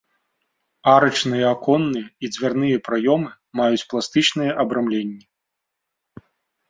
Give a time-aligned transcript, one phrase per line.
[0.93, 3.29] Арачныя аконныя і дзвярныя праёмы
[3.63, 5.23] маюць пластычныя абрамленні.